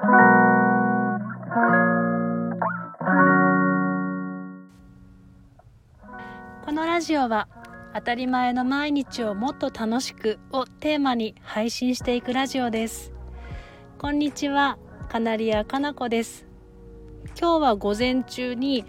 [0.00, 0.06] こ
[6.72, 7.48] のラジオは
[7.94, 13.12] 当たり前の毎日をもっと楽しくをテーマに配信していくラジオです。
[13.98, 14.78] こんにちは
[15.10, 16.46] カナリアかなこです。
[17.38, 18.86] 今日は午前中に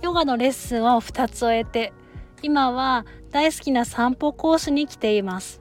[0.00, 1.92] ヨガのレッスンを2つ終えて
[2.40, 5.60] 今は大好きな散歩コースに来ています。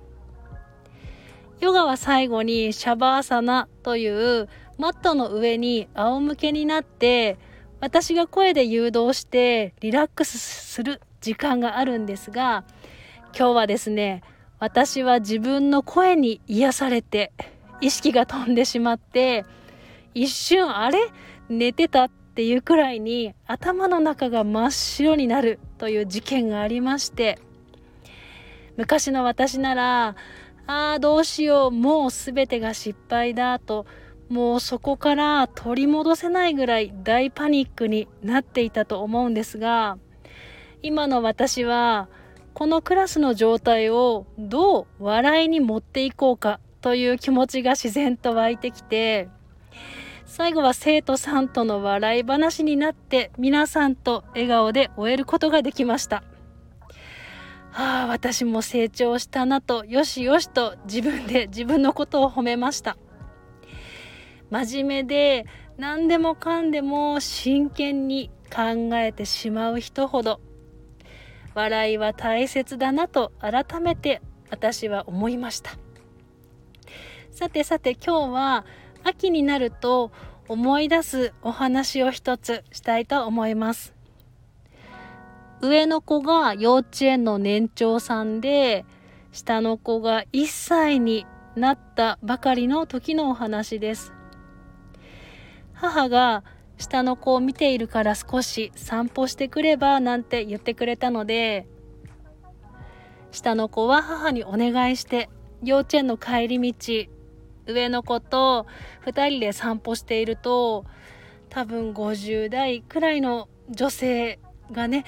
[1.59, 4.49] ヨガは最後にシャバーサナという
[4.81, 7.37] マットの上に仰向けになって
[7.81, 12.63] 私が声で誘導してリラックスする時間があるんですが
[13.37, 14.23] 今日はですね
[14.57, 17.31] 私は自分の声に癒されて
[17.79, 19.45] 意識が飛んでしまって
[20.15, 20.97] 一瞬あれ？
[21.47, 27.37] 寝てたっていうくらいに頭の中が真っ白になるという事件がありまして
[28.77, 30.15] 昔の私なら
[30.65, 33.85] ああどうしようもう全てが失敗だと
[34.31, 39.97] もうそこから取り戻せないぐらい大パニックになっていたと思うんですが
[40.81, 42.07] 今の私は
[42.53, 49.27] このクラスの状態をどう笑いに持っていこうかという気持ちが自然と湧いてきて
[50.25, 56.23] 最後は生徒さんとの笑い話になって皆さんと笑顔で終えることができました。
[57.71, 62.95] はあ私も成長したなとよしよしと自分で自分のことを褒めました。
[64.51, 65.45] 真面目で
[65.77, 70.41] 何でもかんでも真剣に考えてしまう人ほど。
[71.55, 75.71] 笑いは大切だなと改めて私は思いました。
[77.31, 78.65] さてさて今日は
[79.03, 80.11] 秋になると
[80.49, 83.95] 思い出すお話を一つしたいと思います。
[85.61, 88.83] 上の子が幼稚園の年長さんで
[89.31, 91.25] 下の子が1歳に
[91.55, 94.11] なったばかりの時のお話です。
[95.81, 96.43] 母が
[96.77, 101.67] 下の子を見ているから少し散歩してくればなんて言ってくれたので
[103.31, 105.27] 下の子は母にお願いして
[105.63, 107.09] 幼稚園の帰り道
[107.65, 108.67] 上の子と
[109.07, 110.85] 2人で散歩していると
[111.49, 114.39] 多分50代くらいの女性
[114.71, 115.03] がね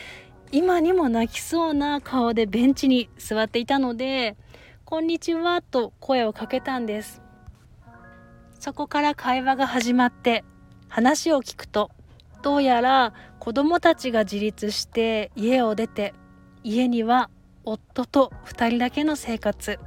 [0.51, 4.37] 今にも泣きそうな顔でベンチに座っていたので
[4.85, 7.21] 「こんにちは」と声をかけたんです。
[8.59, 10.45] そこから会話が始まって
[10.93, 11.89] 話を聞くと
[12.43, 16.13] どうやら子供たちが自立して家を出て
[16.63, 17.31] 家には
[17.65, 19.79] 夫と2人だけの生活。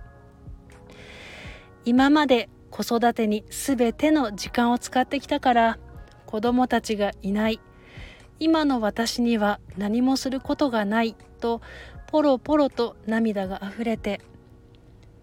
[1.84, 5.78] 今まで子育てに全ての時間を使ってきたから
[6.26, 7.60] 子供たちがいない。
[8.40, 11.60] 今の私には何もすることがないと
[12.08, 14.20] ポロポロと涙があふれて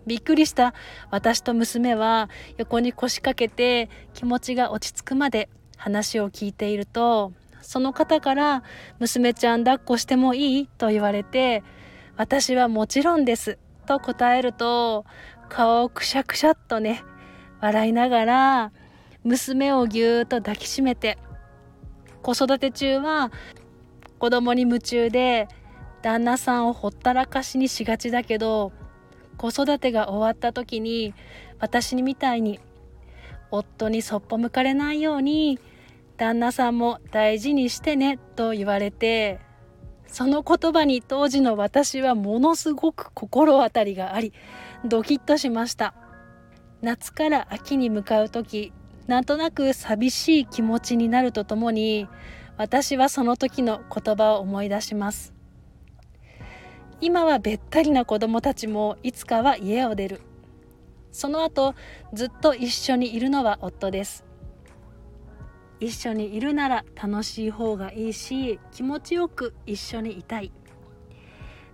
[0.08, 0.74] びっくりした。
[1.12, 8.63] 私と娘は横に腰掛けて気持ちが落ち着くまで話を聞いているとその方から
[9.00, 11.63] 「娘ちゃん抱っこしてもいい?」と言われて
[12.17, 13.57] 「私はもちろんです」
[13.88, 15.06] と答えると
[15.50, 17.03] 顔をくしゃくしゃっとね
[17.61, 18.72] 笑いながら
[19.23, 21.17] 娘をぎゅーっと抱きしめて
[22.22, 23.31] 子育て中は
[24.19, 25.47] 子供に夢中で
[26.01, 28.72] 旦那さんをほったらかしにしがちだけど
[29.38, 31.13] 子育てが終わった時に
[31.59, 32.59] 私みたいに
[33.58, 35.59] 夫にそっぽ向かれないように
[36.18, 39.40] 旦那さんも大事にしてねと言われて
[40.08, 44.34] その言葉に当時の私はものすごく心当たりがあり
[44.84, 45.94] ドキッとしました。
[46.81, 48.74] 夏から秋に向かう時
[49.08, 52.08] なんとなく寂しい気持ちになるとともに
[52.58, 55.34] 私はその時の言葉を思い出します。
[57.02, 60.22] 今はべったりな子供たちもいつかは家を出る。
[61.13, 61.75] その後
[62.13, 64.25] ずっと一緒にいるのは夫です。
[65.79, 70.52] 一緒にいるなら楽しい方がいいし気持ちよく一緒にいたい。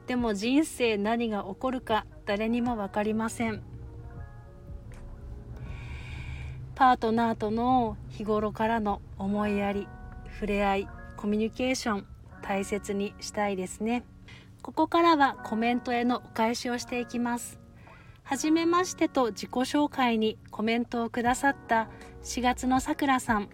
[0.07, 3.63] でも人生何が起こるか誰にも分かりません。
[6.75, 9.87] パートナーとの日頃からの思いやり
[10.33, 10.87] 触れ合い
[11.17, 12.07] コミュニケーション
[12.41, 14.03] 大切にしたいですね。
[14.61, 17.59] ここからはコメントへのお返しをしていきます。
[18.29, 21.89] はじめましてと自己紹介にコメントをくださった
[22.21, 23.49] 4月のさくらさん。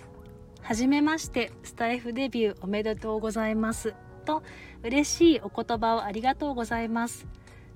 [0.62, 3.96] はじめましてスタイフデビューおめでとうございます。
[4.26, 4.44] と
[4.84, 7.26] 嬉しいお言葉をありがとうございます。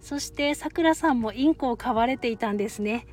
[0.01, 3.07] そしてさくらさんもインコを飼われていたんですね。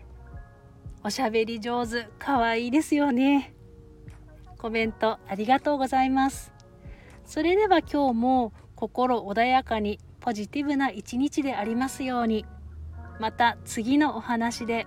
[1.04, 3.54] おしゃべり上手かわいいですよね。
[4.58, 6.52] コメントありがとうございます。
[7.24, 12.44] それでは今日も心穏やかにポジティブな一日でありますように。
[13.18, 14.86] また次のお話で